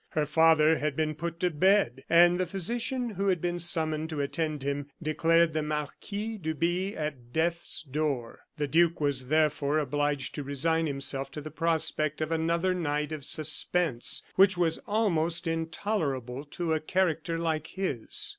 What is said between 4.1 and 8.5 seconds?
attend him, declared the marquis to be at death's door.